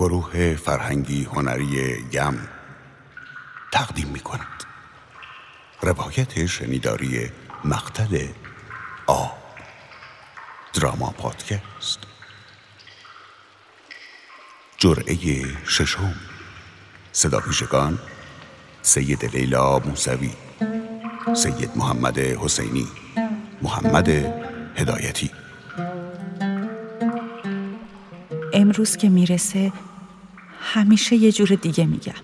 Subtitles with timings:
[0.00, 2.48] گروه فرهنگی هنری یم
[3.72, 4.64] تقدیم می کند
[5.82, 7.30] روایت شنیداری
[7.64, 8.26] مقتل
[9.06, 9.26] آ.
[10.72, 11.98] دراما پادکست.
[14.78, 15.16] جرعه
[15.66, 16.14] ششم.
[17.12, 17.40] صدا
[18.82, 20.32] سید لیلا موسوی
[21.36, 22.86] سید محمد حسینی
[23.62, 24.08] محمد
[24.76, 25.30] هدایتی.
[28.52, 29.72] امروز که می‌رسه
[30.60, 32.22] همیشه یه جور دیگه میگم.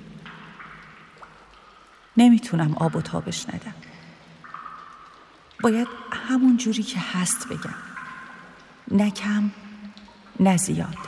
[2.16, 3.74] نمی‌تونم آب و تابش ندم.
[5.60, 5.88] باید
[6.28, 7.74] همون جوری که هست بگم.
[8.91, 9.50] نه کم
[10.41, 10.98] نه زیاد.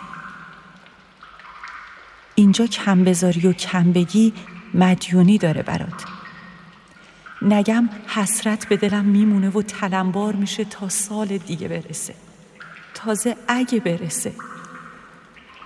[2.34, 4.33] اینجا کم بذاری و کم بگی
[4.74, 6.05] مدیونی داره برات.
[7.42, 12.14] نگم حسرت به دلم میمونه و تلمبار میشه تا سال دیگه برسه.
[12.95, 14.33] تازه اگه برسه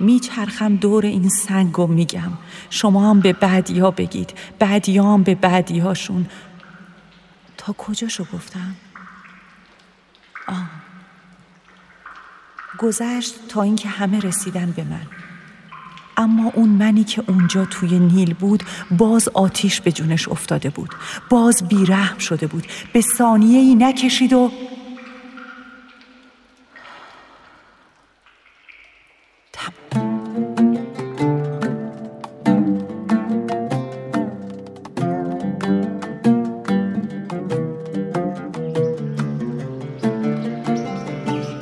[0.03, 2.33] میچرخم دور این سنگ و میگم
[2.71, 6.27] شما هم به بعدی ها بگید بعدی هم به بعدی هاشون
[7.57, 8.75] تا کجاشو گفتم؟
[10.49, 10.71] آه.
[12.79, 15.07] گذشت تا اینکه همه رسیدن به من.
[16.17, 20.95] اما اون منی که اونجا توی نیل بود باز آتیش به جونش افتاده بود.
[21.31, 22.67] باز بیرحم شده بود.
[22.93, 24.51] به ثانیه ای نکشید و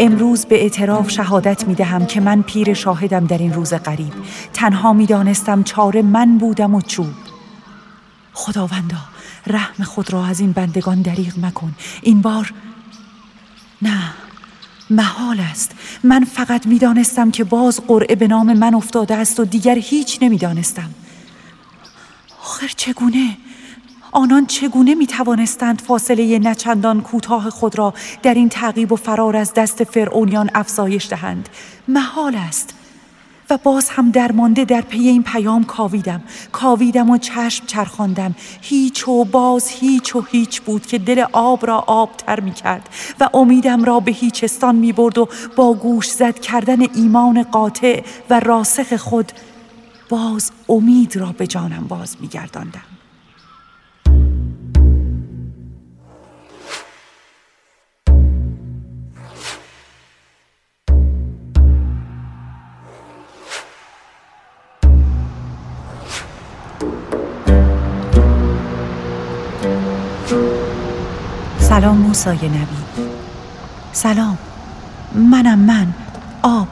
[0.01, 4.13] امروز به اعتراف شهادت می دهم که من پیر شاهدم در این روز قریب
[4.53, 7.15] تنها می دانستم چاره من بودم و چوب.
[8.33, 8.97] خداوندا
[9.47, 11.75] رحم خود را از این بندگان دریغ مکن.
[12.03, 12.53] این بار
[13.83, 14.01] نه
[14.91, 15.75] محال است.
[16.05, 20.19] من فقط می دانستم که باز قرعه به نام من افتاده است و دیگر هیچ
[20.23, 20.91] نمی دانستم
[22.43, 23.37] آخر چگونه؟
[24.13, 29.55] آنان چگونه می توانستند فاصله نچندان کوتاه خود را در این تعقیب و فرار از
[29.55, 31.49] دست فرعونیان افزایش دهند؟
[31.89, 32.75] محال است.
[33.51, 36.23] و باز هم درمانده در پی این پیام کاویدم.
[36.53, 38.35] کاویدم و چشم چرخاندم.
[38.61, 42.89] هیچ و باز هیچ و هیچ بود که دل آب را آب تر می کرد
[43.21, 48.41] و امیدم را به هیچستان می برد و با گوش زد کردن ایمان قاطع و
[48.41, 49.33] راسخ خود
[50.09, 53.00] باز امید را به جانم باز می گرداندم.
[72.11, 72.77] موسای نبی.
[73.93, 74.39] سلام.
[75.15, 75.87] منم من.
[76.43, 76.69] آب.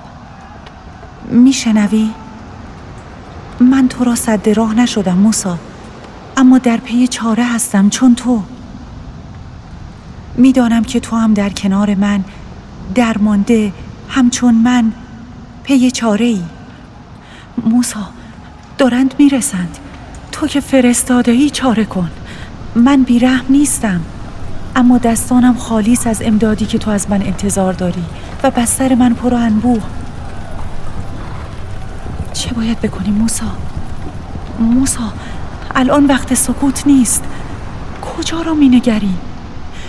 [1.30, 2.10] میشنوی؟
[3.60, 5.58] من تو را صد راه نشدم موسا.
[6.36, 8.42] اما در پی چاره هستم چون تو.
[10.36, 12.24] می‌دانم که تو هم در کنار من
[12.94, 13.72] درمانده
[14.08, 14.92] همچون من
[15.64, 16.42] پی چاره ای
[17.64, 18.08] موسا
[18.78, 19.78] دارند می‌رسند.
[20.32, 22.10] تو که فرستاده ای چاره کن.
[22.74, 24.00] من بیرحم نیستم.
[24.78, 28.04] اما دستانم خالیس از امدادی که تو از من انتظار داری
[28.42, 29.82] و بستر من پر انبوه
[32.32, 33.46] چه باید بکنی موسا؟
[34.60, 35.12] موسا
[35.74, 37.24] الان وقت سکوت نیست
[38.02, 39.14] کجا را می نگری؟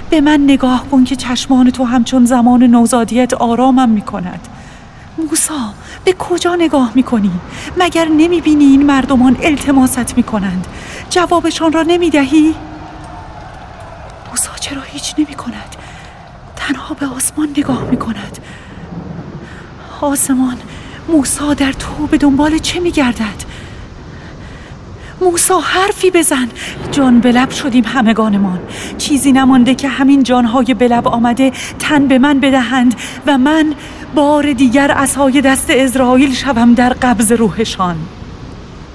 [0.10, 4.48] به من نگاه کن که چشمان تو همچون زمان نوزادیت آرامم می کند
[5.18, 5.74] موسا
[6.06, 7.32] به کجا نگاه می کنی؟
[7.78, 10.68] مگر نمی بینی این مردمان التماست می کنند
[11.10, 12.56] جوابشان را نمی دهی؟
[14.30, 15.76] موسا چرا هیچ نمی کند
[16.56, 18.40] تنها به آسمان نگاه می کند
[20.02, 20.58] آسمان
[21.10, 23.44] موسا در تو به دنبال چه می گردد
[25.22, 26.50] موسا حرفی بزن.
[26.92, 28.60] جان به لب شدیم همگانمان.
[28.98, 32.96] چیزی نمانده که همین جانهای به لب آمده تن به من بدهند
[33.28, 33.76] و من
[34.16, 37.96] بار دیگر اسای دست اسرائیل شوم در قبض روحشان.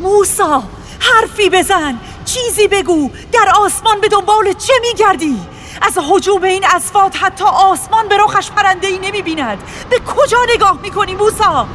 [0.00, 0.62] موسا
[0.98, 1.98] حرفی بزن.
[2.24, 3.10] چیزی بگو.
[3.32, 8.86] در آسمان به دنبال چه میگردی؟ از حجوم این اسفات حتی آسمان به رخش پرنده
[8.86, 9.58] ای نمی بیند
[9.90, 11.66] به کجا نگاه می‌کنی موسا؟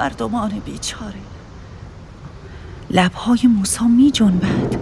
[0.00, 1.14] مردمان بیچاره
[2.90, 4.76] لبهای موسا می جنبد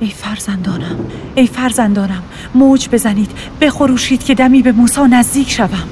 [0.00, 0.96] ای فرزندانم
[1.34, 2.22] ای فرزندانم
[2.54, 3.30] موج بزنید
[3.60, 5.88] بخروشید که دمی به موسا نزدیک شوم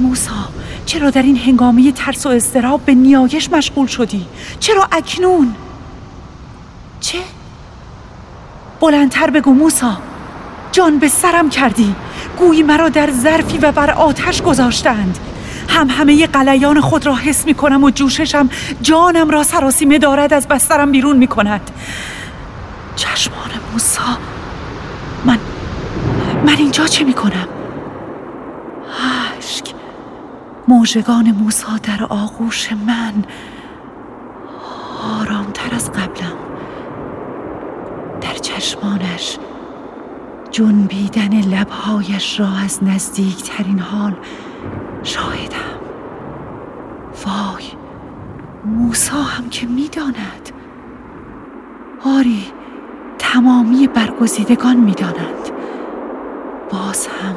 [0.00, 0.48] موسا
[0.86, 4.26] چرا در این هنگامی ترس و اضطراب به نیایش مشغول شدی؟
[4.60, 5.54] چرا اکنون؟
[7.00, 7.18] چه؟
[8.84, 9.98] بلندتر بگو موسا.
[10.72, 11.94] جان به سرم کردی.
[12.38, 15.18] گویی مرا در ظرفی و بر آتش گذاشتند.
[15.68, 18.50] هم همه قلیان خود را حس می کنم و جوششم
[18.82, 21.70] جانم را سراسیمه دارد از بسترم بیرون می کند.
[22.96, 24.18] چشمان موسا
[25.24, 25.38] من
[26.46, 27.48] من اینجا چه می کنم؟
[29.38, 29.66] عشق
[30.68, 33.24] موجگان موسا در آغوش من.
[35.20, 36.53] آرامتر از قبلم.
[38.54, 39.38] چشمانش.
[40.50, 44.16] جنبیدن لبهایش را از نزدیکترین حال
[45.02, 45.80] شاهدم
[47.26, 47.64] وای
[48.64, 50.50] موسا هم که می‌داند.
[52.04, 52.46] آری
[53.18, 55.50] تمامی برگزیدگان می‌دانند.
[56.70, 57.34] باز هم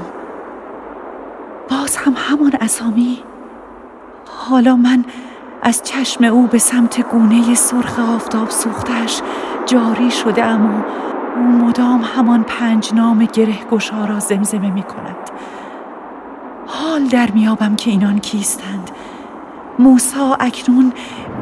[1.69, 3.23] باز هم همان اسامی.
[4.27, 5.05] حالا من
[5.61, 9.21] از چشم او به سمت گونه سرخ آفتاب سوختش
[9.67, 10.85] جاری شده اما
[11.37, 15.15] مدام همان پنج نام گره گشا را زمزمه می کند.
[16.67, 18.91] حال در میابم که اینان کیستند.
[19.79, 20.93] موسا اکنون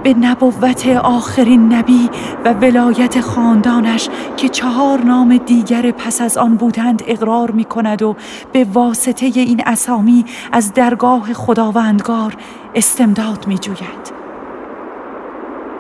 [0.04, 2.10] به نبوت آخرین نبی
[2.46, 8.16] و ولایت خاندانش که چهار نام دیگر پس از آن بودند اقرار می کند و
[8.52, 12.36] به واسطه این اسامی از درگاه خداوندگار
[12.76, 14.14] استمداد می جوید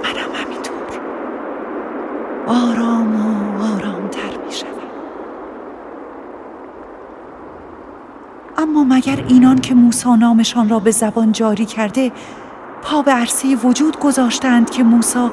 [0.04, 1.00] منم همینطور
[2.48, 4.70] آرام و آرامتر می شود.
[8.58, 12.12] اما مگر اینان که موسا نامشان را به زبان جاری کرده
[12.82, 15.32] پا به عرصه وجود گذاشتند که موسا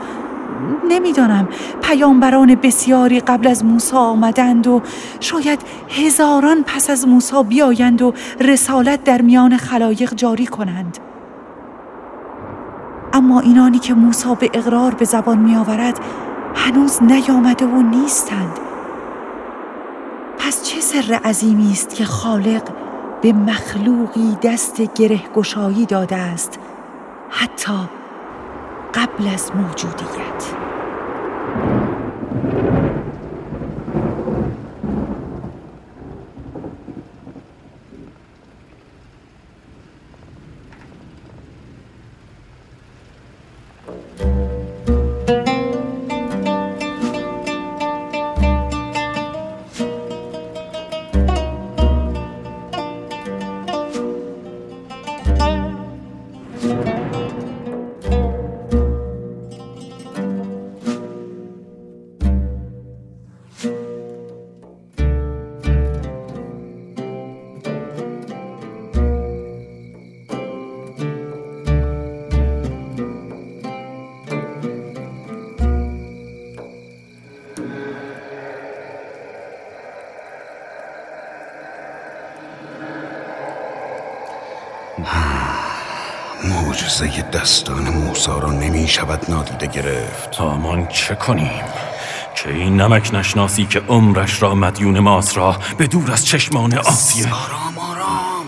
[0.88, 1.48] نمی‌دانم.
[1.82, 4.82] پیامبران بسیاری قبل از موسی آمدند و
[5.20, 10.98] شاید هزاران پس از موسی بیایند و رسالت در میان خلایق جاری کنند.
[13.12, 16.00] اما اینانی که موسی به اقرار به زبان می آورد
[16.54, 18.58] هنوز نیامده و نیستند.
[20.38, 22.62] پس چه سر عظیمی است که خالق
[23.22, 26.58] به مخلوقی دست گره گشایی داده است
[27.30, 27.88] حتی
[28.94, 30.44] قبل از موجودیت.
[87.00, 91.64] معجزه دستان موسا را نمی شود نادیده گرفت تامان چه کنیم؟
[92.34, 97.34] که این نمک نشناسی که عمرش را مدیون ماست را به دور از چشمان آسیه
[97.34, 98.46] آرام آرام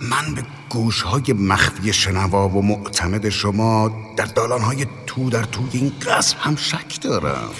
[0.00, 6.36] من به گوشهای مخفی شنوا و معتمد شما در دالانهای تو در توی این قصر
[6.38, 7.50] هم شک دارم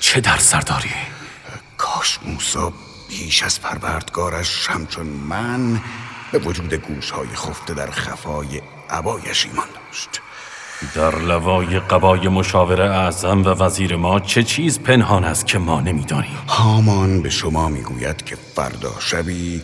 [0.00, 0.94] چه در سر داری؟
[1.76, 2.72] کاش موسا
[3.08, 5.80] بیش از پروردگارش همچون من
[6.32, 8.60] به وجود گوشهای خفته در خفای
[8.90, 10.20] عبایش ایمان داشت.
[10.94, 16.38] در لوای قبای مشاور اعظم و وزیر ما چه چیز پنهان است که ما نمی‌دانیم؟
[16.48, 19.62] هامان به شما می‌گوید که فردا شبی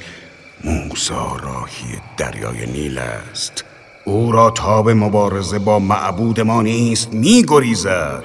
[0.65, 3.65] موسا راهی دریای نیل است.
[4.05, 8.25] او را تاب مبارزه با معبود ما نیست میگریزد.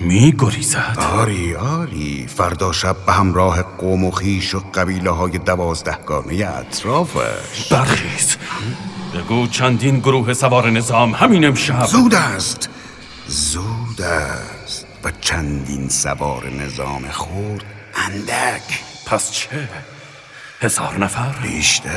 [0.00, 7.72] میگریزد؟ آری آری فردا شب به همراه قوم و خیش و قبیله های دوازدهگانه اطرافش.
[7.72, 8.36] برخیز.
[9.14, 12.68] بگو چندین گروه سوار نظام همین امشب زود است
[13.26, 17.64] زود است و چندین سوار نظام خورد
[17.94, 18.62] اندک
[19.06, 19.68] پس چه؟
[20.60, 21.90] هزار نفر؟ بیشتر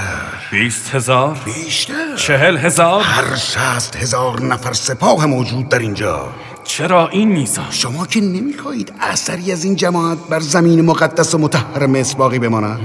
[0.52, 7.28] بیست هزار؟ بیشتر چهل هزار؟ هر شست هزار نفر سپاه موجود در اینجا چرا این
[7.28, 12.40] میزان؟ شما که نمی‌خواهید اثری از این جماعت بر زمین مقدس و متحر مصر باقی
[12.40, 12.80] بماند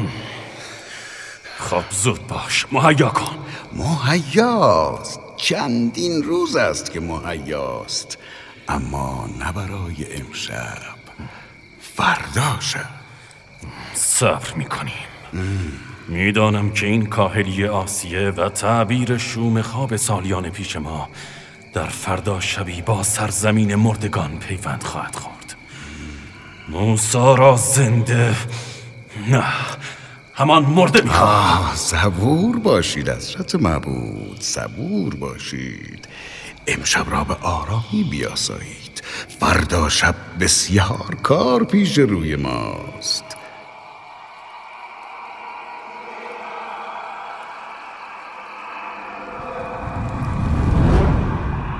[1.70, 2.66] خب زود باش.
[2.72, 3.36] مهیا کن.
[3.72, 5.20] مهیاست.
[5.36, 8.18] چندین روز است که مهیاست.
[8.68, 10.78] اما نه برای امشب.
[11.80, 12.88] فردا شب.
[13.94, 14.92] صبر می‌کنیم.
[16.08, 21.08] می‌دانم که این کاهلی آسیه و تعبیر شوم خواب سالیان پیش ما
[21.74, 25.56] در فردا شبی با سرزمین مردگان پیوند خواهد خورد.
[26.68, 28.36] موسا را زنده
[29.30, 29.44] نه.
[30.38, 31.28] همان مرده می‌خوام.
[31.28, 36.08] آه صبور باشید حضرت معبود صبور باشید.
[36.66, 39.02] امشب را به آرامی بیاسایید.
[39.40, 43.24] فردا شب بسیار کار پیش روی ماست.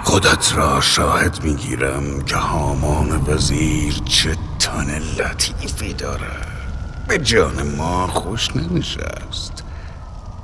[0.04, 6.57] خودت را شاهد می‌گیرم که هامان وزیر چه تن لطیفی دارد.
[7.08, 9.64] به جان ما خوش نمیشست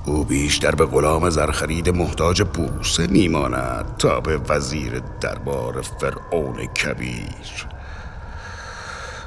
[0.04, 7.66] او بیشتر به غلام زرخرید محتاج بوسه میماند تا به وزیر دربار فرعون کبیر.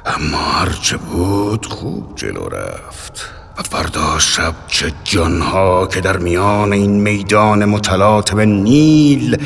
[0.06, 3.30] اما هرچه بود خوب جلو رفت.
[3.58, 9.44] و فردا شب چه جانها که در میان این میدان متلاطم نیل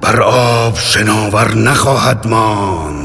[0.00, 3.03] بر آب شناور نخواهد ماند.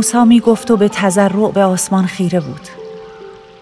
[0.00, 2.68] موسا می گفت و به تذرع به آسمان خیره بود.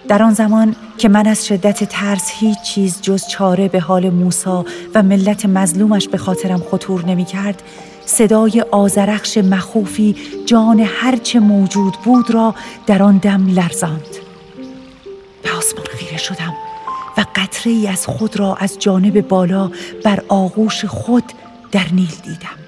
[0.09, 4.65] در آن زمان که من از شدت ترس هیچ چیز جز چاره به حال موسا
[4.95, 7.63] و ملت مظلومش به خاطرم خطور نمی کرد
[8.07, 10.17] صدای آزرخش مخوفی
[10.47, 12.55] جان هرچه موجود بود را
[12.87, 14.17] در آن دم لرزاند.
[15.43, 16.55] به آسمان خیره شدم
[17.17, 19.71] و قطره ای از خود را از جانب بالا
[20.05, 21.25] بر آغوش خود
[21.73, 22.68] در نیل دیدم.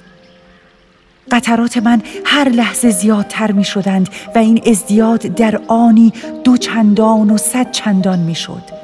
[1.30, 6.12] قطرات من هر لحظه زیادتر می شدند و این ازدیاد در آنی
[6.44, 8.80] دو چندان و صد چندان می شد.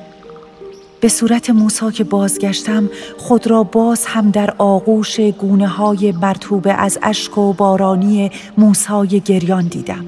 [1.01, 6.99] به صورت موسا که بازگشتم خود را باز هم در آغوش گونه های مرتوبه از
[7.03, 10.05] اشک و بارانی موسای گریان دیدم.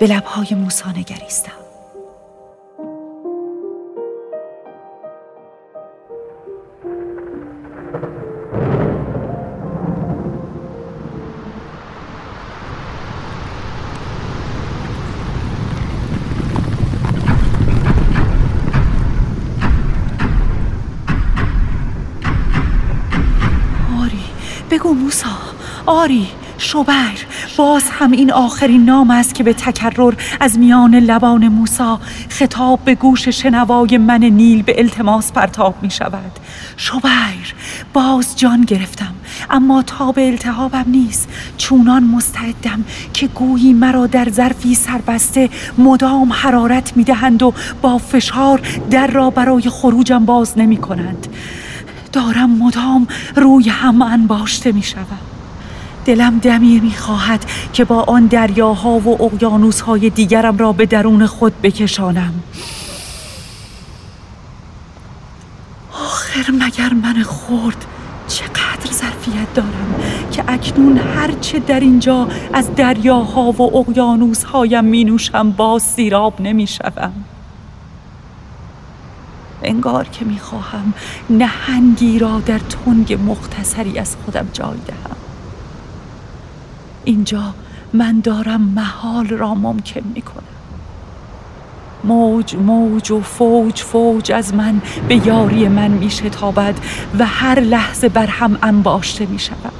[0.00, 1.65] به لبهای موسا نگریستم.
[24.70, 25.38] بگو موسا.
[25.86, 27.12] آری شوبر
[27.56, 32.94] باز هم این آخرین نام است که به تکرر از میان لبان موسا خطاب به
[32.94, 36.32] گوش شنوای من نیل به التماس پرتاب می شود
[36.76, 37.54] شوبر
[37.92, 39.14] باز جان گرفتم
[39.50, 41.28] اما تاب التهابم نیست.
[41.56, 48.60] چونان مستعدم که گویی مرا در ظرفی سربسته مدام حرارت می دهند و با فشار
[48.90, 51.26] در را برای خروجم باز نمی کنند
[52.16, 53.06] دارم مدام
[53.36, 55.26] روی هم انباشته می شود.
[56.04, 61.60] دلم دمی می خواهد که با آن دریاها و اقیانوسهای دیگرم را به درون خود
[61.62, 62.34] بکشانم
[65.92, 67.84] آخر مگر من خورد
[68.28, 69.94] چقدر ظرفیت دارم
[70.32, 77.12] که اکنون هرچه در اینجا از دریاها و اقیانوسهایم می نوشم باز سیراب نمی شوم.
[79.66, 80.94] انگار که می‌خواهم
[81.30, 85.16] نهنگی را در تنگ مختصری از خودم جای دهم.
[87.04, 87.54] اینجا
[87.92, 90.42] من دارم محال را ممکن می‌کنم.
[92.04, 96.74] موج موج و فوج فوج از من به یاری من میشتابد
[97.18, 99.75] و هر لحظه بر هم انباشته می‌شود.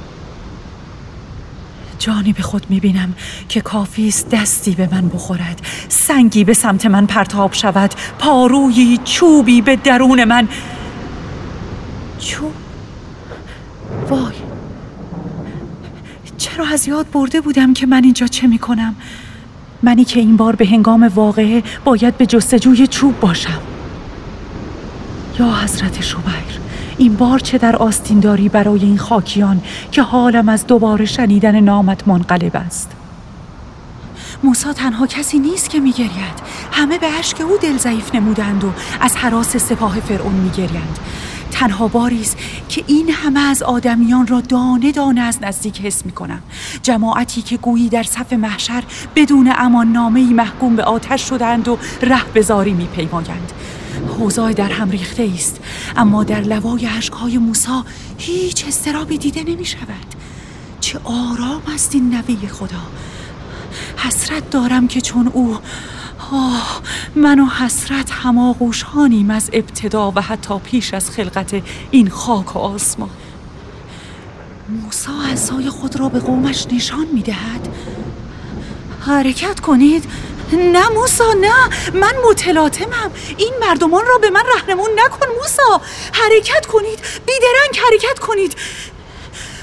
[2.07, 3.13] جانی به خود می‌بینم
[3.49, 5.61] که کافی است دستی به من بخورد.
[5.89, 7.91] سنگی به سمت من پرتاب شود.
[8.19, 10.47] پارویی چوبی به درون من.
[12.19, 12.53] چوب؟
[14.09, 14.33] وای.
[16.37, 18.95] چرا از یاد برده بودم که من اینجا چه می‌کنم؟
[19.83, 23.61] منی که این بار به هنگام واقعه باید به جستجوی چوب باشم.
[25.39, 26.66] یا حضرت شبیر.
[26.97, 29.61] این بار چه در آستین داری برای این خاکیان
[29.91, 32.91] که حالم از دوباره شنیدن نامت منقلب است؟
[34.43, 36.57] موسا تنها کسی نیست که میگرید.
[36.71, 40.99] همه به عشق او دل ضعیف نمودند و از حراس سپاه فرعون میگریند
[41.51, 42.21] تنها باری
[42.69, 46.41] که این همه از آدمیان را دانه دانه از نزدیک حس می کنم
[46.83, 48.83] جماعتی که گویی در صف محشر
[49.15, 53.51] بدون امان نامه محکوم به آتش شدند و ره بزاری می پیمایند
[54.19, 55.59] حوزای در هم ریخته است
[55.95, 57.85] اما در لوای عشقهای موسا
[58.17, 60.15] هیچ استرابی دیده نمی شود
[60.79, 62.81] چه آرام است این نبی خدا.
[63.97, 65.57] حسرت دارم که چون او
[66.31, 66.81] آه
[67.15, 73.09] من و حسرت هماغوشانیم از ابتدا و حتی پیش از خلقت این خاک و آسمان.
[74.69, 77.67] موسا عصای خود را به قومش نشان می دهد
[78.99, 80.05] حرکت کنید.
[80.53, 81.69] نه موسا نه.
[81.93, 85.81] من متلاطمم این مردمان را به من رهنمون نکن موسا.
[86.13, 86.99] حرکت کنید.
[87.25, 88.55] بیدرنگ حرکت کنید.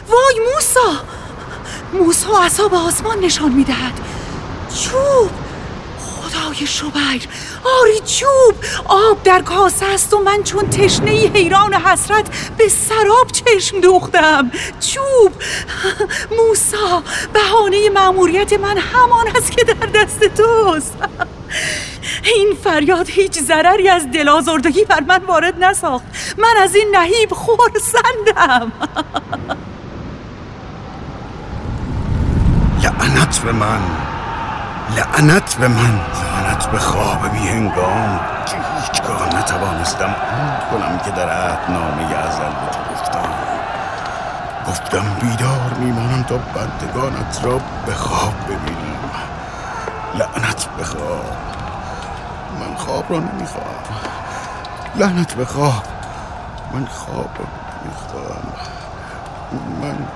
[0.09, 1.01] وای موسا.
[1.93, 4.01] موسا عصا به آسمان نشان می‌دهد.
[4.83, 5.31] چوب.
[6.01, 7.29] خدای شبیر
[7.65, 8.55] آری چوب.
[8.85, 14.51] آب در کاسه است و من چون تشنه حیران حسرت به سراب چشم دوختم.
[14.81, 15.33] چوب.
[16.39, 17.03] موسا
[17.33, 20.95] بهانه معموریت من همان است که در دست توست.
[22.35, 26.05] این فریاد هیچ ضرری از دلازردگی بر من وارد نساخت.
[26.39, 28.73] من از این نهیب خورسندم
[32.83, 33.81] لعنت به من.
[34.97, 36.01] لعنت به من.
[36.45, 42.71] لعنت به خواب بی هنگام که هیچگاه نتوانستم عمد کنم که در عهدنامه ازل به
[42.73, 43.29] تو گفتم.
[44.69, 49.11] گفتم بیدار میمانم تا بندگانت را به خواب ببینیم
[50.15, 51.37] لعنت به خواب.
[52.61, 54.01] من خواب را نمی‌خواهم
[54.97, 55.83] لعنت به خواب.
[56.73, 57.47] من خواب را
[57.85, 58.53] نمی‌خواهم
[59.83, 60.07] من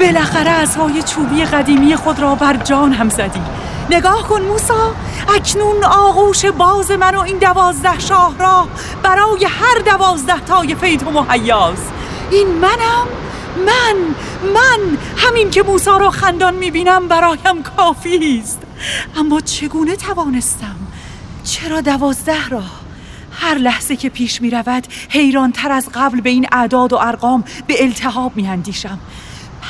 [0.00, 3.40] بالاخره های چوبی قدیمی خود را بر جان هم زدی.
[3.90, 4.94] نگاه کن موسا
[5.34, 8.68] اکنون آغوش باز من و این دوازده شاه را
[9.02, 11.78] برای هر دوازده طایفه تو مهیاز
[12.30, 13.06] این منم؟
[13.66, 13.96] من
[14.54, 18.62] من همین که موسا را خندان می‌بینم برایم کافی است.
[19.16, 20.76] اما چگونه توانستم؟
[21.44, 22.62] چرا دوازده را؟
[23.32, 27.44] هر لحظه که پیش می رود حیران تر از قبل به این اعداد و ارقام
[27.66, 28.98] به التهاب می اندیشم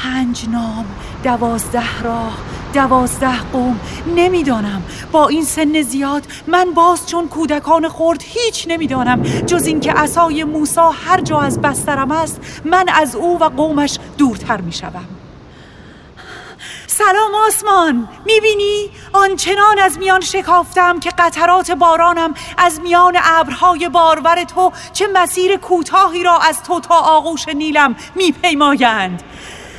[0.03, 0.87] پنج نام
[1.25, 2.39] دوازده راه
[2.75, 3.81] دوازده قوم.
[4.17, 4.83] نمی‌دانم.
[5.13, 9.23] با این سن زیاد من باز چون کودکان خورد هیچ نمی‌دانم.
[9.23, 14.61] جز اینکه عصای موسا هر جا از بسترم است من از او و قومش دورتر
[14.61, 15.09] می‌شوم.
[16.87, 18.09] سلام آسمان.
[18.27, 25.57] می‌بینی؟ آنچنان از میان شکافتم که قطرات بارانم از میان ابرهای بارور تو چه مسیر
[25.57, 29.23] کوتاهی را از تو تا آغوش نیلم میپیمایند.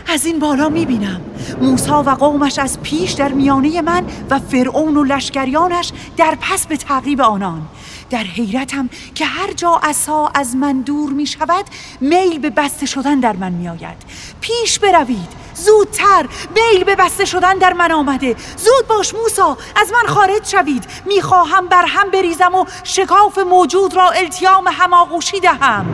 [0.10, 1.22] از این بالا می‌بینم.
[1.62, 6.78] موسا و قومش از پیش در میانه من و فرعون و لشکریانش در پس به
[6.78, 7.62] تعقیب آنان.
[8.10, 11.66] در حیرتم که هر جا عصا از من دور می شود
[12.02, 13.98] میل به بسته شدن در من می آید
[14.42, 15.48] پیش بروید.
[15.56, 18.36] زودتر میل به بسته شدن در من آمده.
[18.58, 20.86] زود باش موسا از من خارج شوید.
[21.06, 25.86] می‌خواهم بر هم بریزم و شکاف موجود را التیام هماغوشی دهم.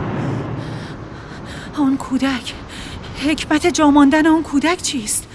[1.78, 2.54] آن کودک
[3.24, 5.28] حکمت جاماندن آن کودک چیست؟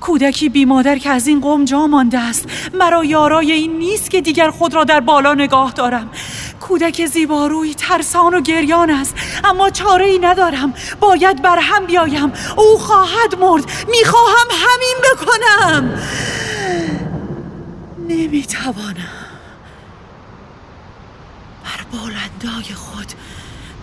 [0.00, 2.48] کودکی بی مادر که از این قوم جا مانده است.
[2.74, 6.10] مرا یارای این نیست که دیگر خود را در بالا نگاه دارم.
[6.60, 9.14] کودک زیباروی ترسان و گریان است.
[9.44, 10.74] اما چاره ای ندارم.
[11.00, 12.32] باید بر هم بیایم.
[12.56, 13.64] او خواهد مرد.
[13.90, 15.98] می‌خواهم همین بکنم.
[18.08, 19.26] نمی‌توانم.
[21.64, 23.12] بر بالندای خود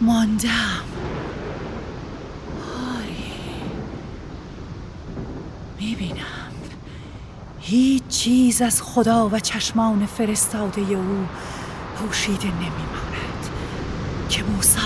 [0.01, 0.83] ماندم.
[5.79, 6.49] می‌بینم.
[7.61, 11.25] هیچ چیز از خدا و چشمان فرستاده او
[11.95, 13.49] پوشیده نمیماند
[14.29, 14.79] که موسا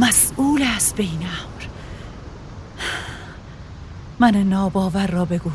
[0.00, 1.64] مسئول است به این امر.
[4.18, 5.50] من ناباور را بگو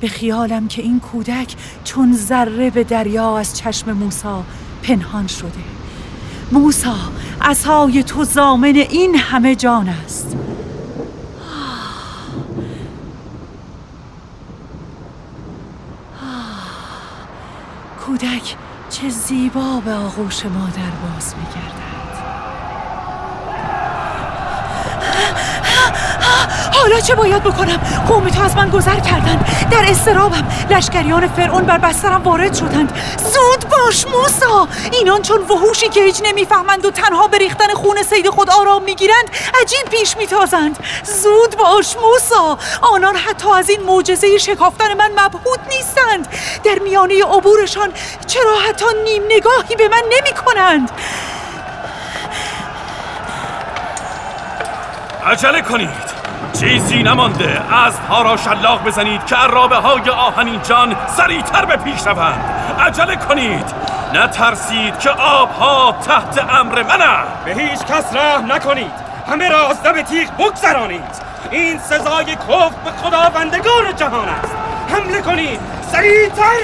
[0.00, 4.44] به خیالم که این کودک چون ذره به دریا از چشم موسا
[4.82, 5.64] پنهان شده.
[6.52, 6.96] موسا
[7.40, 10.36] عصای تو زامن این همه جان است.
[18.06, 18.56] کودک
[18.90, 21.86] چه زیبا به آغوش مادر باز میگردد.
[26.72, 27.76] حالا چه باید بکنم؟
[28.08, 29.46] قوم تو از من گذر کردند.
[29.70, 32.92] در استرابم لشکریان فرعون بر بسترم وارد شدند.
[33.18, 33.55] زود
[33.86, 34.68] باش موسا!
[34.92, 39.30] اینان چون وحوشی که هیچ نمی‌فهمند و تنها به ریختن خون سید خود آرام می‌گیرند
[39.62, 40.78] عجیب پیش میتازند.
[41.04, 42.58] زود باش موسا!
[42.82, 46.28] آنان حتی از این معجزه شکافتن من مبهوت نیستند.
[46.64, 47.92] در میانه عبورشان
[48.26, 50.90] چرا حتی نیم نگاهی به من نمی کنند
[55.26, 56.16] عجله کنید.
[56.60, 57.74] چیزی نمانده.
[57.74, 57.94] از
[58.24, 62.55] را شلاق بزنید که عرابه های آهنین جان سریعتر به پیش روند.
[62.80, 63.66] عجله کنید.
[64.14, 67.16] نترسید که آبها تحت امر منه.
[67.44, 68.92] به هیچ کس رحم نکنید.
[69.30, 71.26] همه را از دم تیغ بگذرانید.
[71.50, 74.54] این سزای کف به خداوندگان جهان است.
[74.88, 75.60] حمله کنید.
[75.92, 76.60] سریعتر.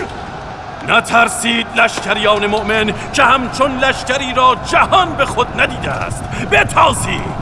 [0.88, 6.24] نترسید لشکریان مؤمن که همچون لشکری را جهان به خود ندیده است.
[6.52, 7.41] بتازید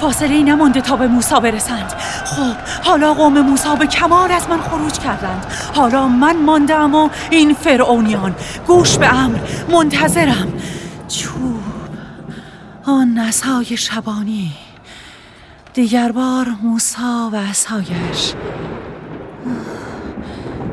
[0.00, 1.94] فاصله ای نمانده تا به موسا برسند.
[2.24, 5.46] خب حالا قوم موسا به کمال از من خروج کردند.
[5.74, 8.34] حالا من ماندم و این فرعونیان.
[8.66, 9.38] گوش به امر
[9.70, 10.52] منتظرم.
[11.08, 11.62] چوب
[12.84, 14.52] آن نسای شبانی.
[15.74, 18.32] دیگر بار موسا و اسایش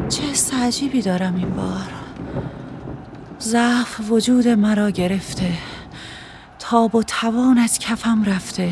[0.09, 1.89] چه سعجیبی دارم این بار.
[3.41, 5.51] ضعف وجود مرا گرفته.
[6.59, 8.71] تاب و توان از کفم رفته.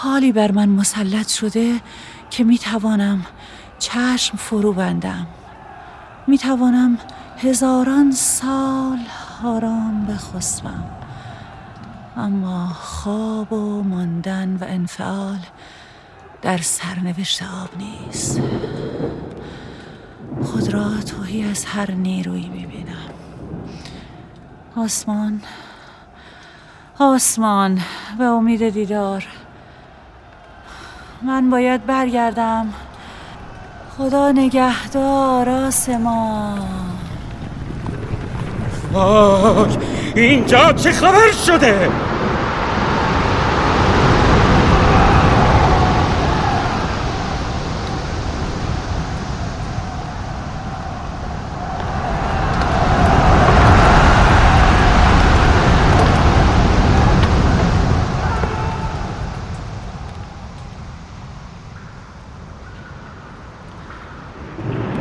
[0.00, 1.80] حالی بر من مسلط شده
[2.30, 3.26] که می توانم
[3.78, 5.26] چشم فرو بندم.
[6.26, 6.98] می توانم
[7.38, 8.98] هزاران سال
[9.44, 10.84] آرام بخسبم.
[12.16, 15.38] اما خواب و ماندن و انفعال
[16.42, 18.40] در سرنوشت آب نیست.
[20.42, 23.10] خود را توهی از هر نیرویی می‌بینم.
[24.76, 25.40] آسمان
[26.98, 27.80] آسمان
[28.18, 29.26] به امید دیدار.
[31.22, 32.72] من باید برگردم.
[33.96, 36.58] خدا نگهدار آسمان.
[40.14, 41.88] اینجا چه خبر شده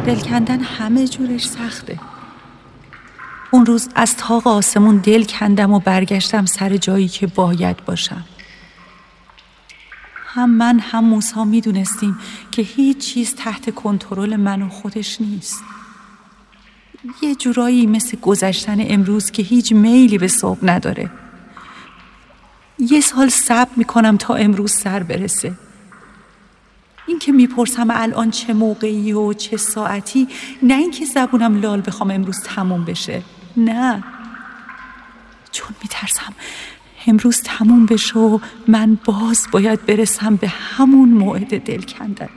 [0.08, 2.00] دل کندن همه جورش سخته.
[3.52, 8.26] اون روز از تاق آسمون دل کندم و برگشتم سر جایی که باید باشم.
[10.26, 12.20] هم من هم موسا می‌دونستیم
[12.52, 15.64] که هیچ چیز تحت کنترل من و خودش نیست.
[17.22, 21.10] یه جورایی مثل گذشتن امروز که هیچ میلی به صبح نداره.
[22.80, 25.54] یه سال صبر می‌کنم تا امروز سر برسه.
[27.08, 30.28] این که می‌پرسم الان چه موقعی و چه ساعتی
[30.64, 33.24] نه اینکه زبونم لال بخوام امروز تموم بشه.
[33.58, 34.04] نه.
[35.52, 36.34] چون میترسم
[37.08, 42.30] امروز تموم بشه و من باز باید برسم به همون موعد دل کندن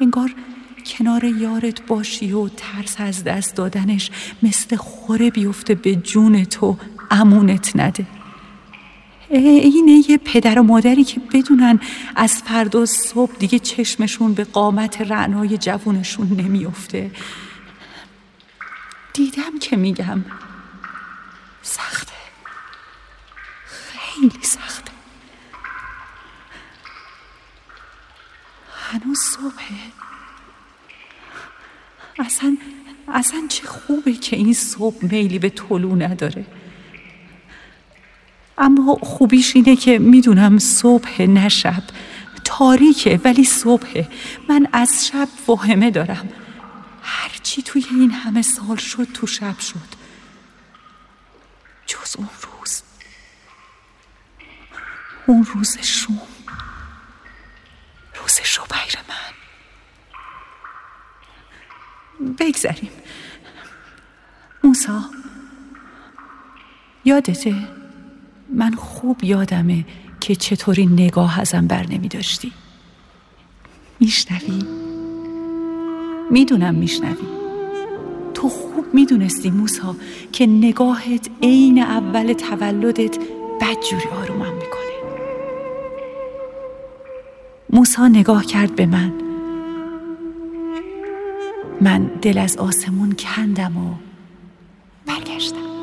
[0.00, 0.34] انگار
[0.86, 4.10] کنار یارت باشی و ترس از دست دادنش
[4.42, 6.76] مثل خوره بیفته به جون تو
[7.10, 8.06] امونت نده.
[9.30, 11.80] اینه یه پدر و مادری که بدونن
[12.16, 17.10] از فردا صبح دیگه چشمشون به قامت رعنای جوونشون نمیافته.
[19.12, 20.24] دیدم که میگم.
[21.62, 22.12] سخته.
[23.66, 24.92] خیلی سخته.
[28.72, 29.76] هنوز صبحه.
[32.18, 32.56] اصلا
[33.08, 36.46] اصلا چه خوبه که این صبح میلی به طلوع نداره.
[38.58, 41.48] اما خوبیش اینه که می‌دونم صبح نه
[42.44, 44.08] تاریکه ولی صبحه.
[44.48, 46.28] من از شب واهمه دارم.
[47.02, 49.96] هرچی توی این همه سال شد تو شب شد.
[51.86, 52.82] جز اون روز.
[55.26, 56.20] اون روز شوم.
[58.22, 59.34] روز شبیر من.
[62.38, 62.90] بگذریم.
[64.64, 65.04] موسا.
[67.04, 67.85] یادته؟
[68.54, 69.84] من خوب یادمه
[70.20, 72.52] که چطوری نگاه ازم بر نمی داشتی.
[74.00, 74.62] میشنوی؟
[76.30, 77.26] می‌دونم میشنوی.
[78.34, 79.96] تو خوب می‌دونستی موسا
[80.32, 83.18] که نگاهت عین اول تولدت
[83.60, 84.86] بدجوری آرومم می‌کنه.
[87.70, 89.12] موسا نگاه کرد به من.
[91.80, 93.94] من دل از آسمون کندم و
[95.06, 95.75] برگشتم.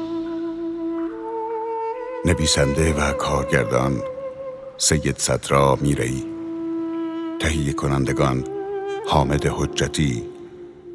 [2.26, 4.04] نویسنده و کارگردان
[4.78, 6.26] سید صدرا میرئی
[7.40, 8.44] تهیه کنندگان
[9.08, 10.24] حامد حجتی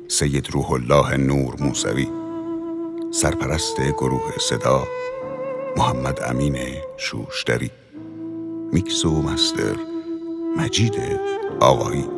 [0.08, 2.08] سید روح الله نور موسوی
[3.10, 4.88] سرپرست گروه صدا
[5.76, 6.56] محمد امین
[6.96, 7.70] شوشتری
[8.72, 9.76] میکس و مستر
[10.56, 10.94] مجید
[11.60, 12.08] آقایی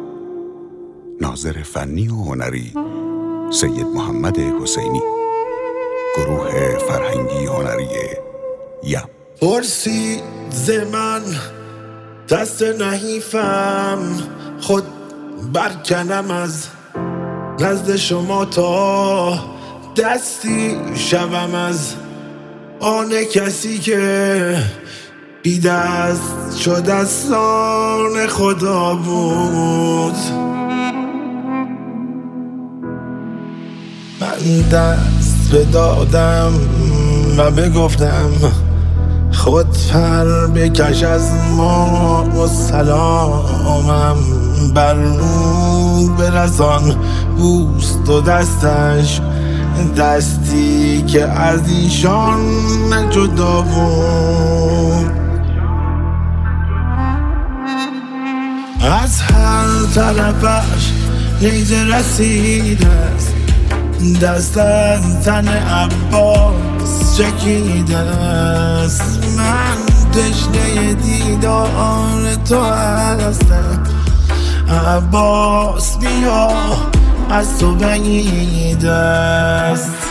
[1.20, 2.72] ناظر فنی و هنری
[3.50, 5.02] سید محمد حسینی
[6.16, 8.29] گروه فرهنگی هنری
[8.84, 9.08] یم
[9.40, 11.22] پرسید ز من
[12.28, 13.98] دست نحیفم
[14.60, 14.84] خود
[15.52, 16.66] برکنم از
[17.60, 19.38] نزد شما تا
[19.96, 21.94] دستی شوم از
[22.80, 24.56] آن کسی که
[25.42, 27.26] بی دست شد از
[28.28, 30.16] خدا بود.
[34.20, 36.52] من دست بدادم
[37.38, 38.30] و بگفتم
[39.40, 44.16] خود پر بکش از ما و سلامم.
[44.74, 46.96] بر او برسان
[47.36, 49.20] بوست و دستش
[49.96, 52.40] دستی که از ایشان
[52.92, 55.12] نجدا بود.
[58.80, 60.92] از هر طرفش
[61.42, 63.39] نیزه رسیده است.
[64.00, 69.24] دست از تن عباس چکیده است.
[69.36, 69.76] من
[70.12, 73.82] تشنه دیدار تو هستم.
[74.86, 76.50] عباس بیا
[77.30, 80.09] از تو بعید است.